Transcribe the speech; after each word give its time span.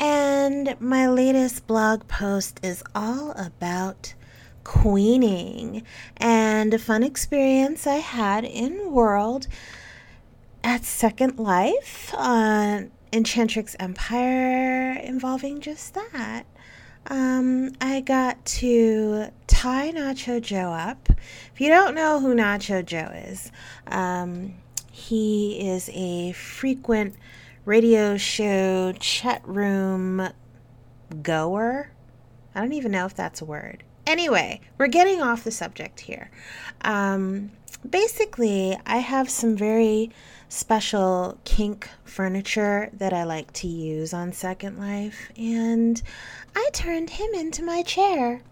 And 0.00 0.80
my 0.80 1.06
latest 1.06 1.66
blog 1.66 2.08
post 2.08 2.58
is 2.62 2.82
all 2.94 3.32
about 3.32 4.14
queening 4.64 5.82
and 6.16 6.72
a 6.72 6.78
fun 6.78 7.02
experience 7.02 7.86
I 7.86 7.96
had 7.96 8.46
in 8.46 8.92
World 8.92 9.46
at 10.64 10.86
Second 10.86 11.38
Life 11.38 12.14
on 12.16 12.92
Enchantrix 13.12 13.76
Empire 13.78 14.92
involving 14.92 15.60
just 15.60 15.92
that. 15.92 16.46
Um, 17.08 17.72
I 17.80 18.00
got 18.00 18.44
to 18.46 19.26
tie 19.46 19.92
Nacho 19.92 20.40
Joe 20.40 20.72
up. 20.72 21.08
If 21.54 21.60
you 21.60 21.68
don't 21.68 21.94
know 21.94 22.20
who 22.20 22.34
Nacho 22.34 22.84
Joe 22.84 23.10
is, 23.14 23.52
um, 23.86 24.54
he 24.90 25.68
is 25.68 25.88
a 25.92 26.32
frequent 26.32 27.14
radio 27.64 28.16
show 28.16 28.92
chat 28.98 29.42
room 29.46 30.28
goer. 31.22 31.90
I 32.54 32.60
don't 32.60 32.72
even 32.72 32.92
know 32.92 33.06
if 33.06 33.14
that's 33.14 33.40
a 33.40 33.44
word. 33.44 33.84
Anyway, 34.06 34.60
we're 34.78 34.86
getting 34.86 35.20
off 35.20 35.44
the 35.44 35.50
subject 35.50 36.00
here. 36.00 36.30
Um, 36.82 37.50
basically, 37.90 38.78
I 38.86 38.98
have 38.98 39.30
some 39.30 39.56
very 39.56 40.10
special 40.48 41.38
kink 41.44 41.88
furniture 42.04 42.90
that 42.92 43.12
I 43.12 43.24
like 43.24 43.52
to 43.54 43.66
use 43.66 44.14
on 44.14 44.32
Second 44.32 44.78
Life, 44.78 45.30
and 45.36 46.00
I 46.54 46.70
turned 46.72 47.10
him 47.10 47.34
into 47.34 47.62
my 47.62 47.82
chair. 47.82 48.42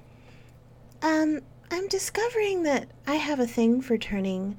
Um, 1.02 1.41
I'm 1.70 1.89
discovering 1.89 2.62
that 2.65 2.89
I 3.06 3.16
have 3.16 3.41
a 3.41 3.47
thing 3.47 3.81
for 3.81 3.98
turning 3.98 4.56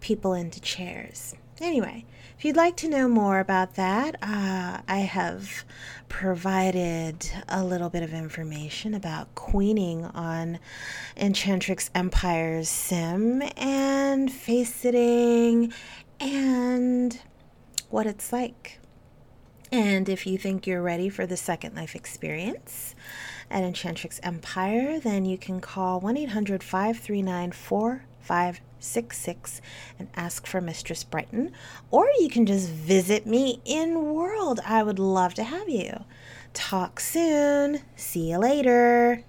people 0.00 0.34
into 0.34 0.60
chairs. 0.60 1.34
Anyway, 1.60 2.04
if 2.36 2.44
you'd 2.44 2.56
like 2.56 2.76
to 2.76 2.88
know 2.88 3.08
more 3.08 3.40
about 3.40 3.74
that, 3.74 4.14
uh, 4.22 4.80
I 4.86 4.98
have 4.98 5.64
provided 6.08 7.28
a 7.48 7.64
little 7.64 7.90
bit 7.90 8.04
of 8.04 8.12
information 8.12 8.94
about 8.94 9.34
queening 9.34 10.04
on 10.04 10.60
Enchantrix 11.16 11.90
Empire's 11.96 12.68
sim 12.68 13.42
and 13.56 14.30
face 14.30 14.72
sitting 14.72 15.72
and 16.20 17.20
what 17.90 18.06
it's 18.06 18.32
like. 18.32 18.78
And 19.72 20.08
if 20.08 20.26
you 20.26 20.38
think 20.38 20.66
you're 20.66 20.82
ready 20.82 21.08
for 21.08 21.26
the 21.26 21.36
Second 21.36 21.74
Life 21.74 21.96
experience 21.96 22.94
at 23.50 23.64
Enchantrix 23.64 24.20
Empire, 24.22 25.00
then 25.00 25.24
you 25.24 25.36
can 25.36 25.60
call 25.60 25.98
1 25.98 26.16
800 26.16 26.62
539 26.62 27.50
4566 28.80 29.60
and 29.98 30.08
ask 30.14 30.46
for 30.46 30.60
Mistress 30.60 31.04
Brighton. 31.04 31.52
Or 31.90 32.08
you 32.18 32.28
can 32.28 32.46
just 32.46 32.68
visit 32.68 33.26
me 33.26 33.60
in 33.64 34.14
World. 34.14 34.60
I 34.64 34.82
would 34.82 34.98
love 34.98 35.34
to 35.34 35.44
have 35.44 35.68
you. 35.68 36.04
Talk 36.54 37.00
soon. 37.00 37.80
See 37.96 38.30
you 38.30 38.38
later. 38.38 39.24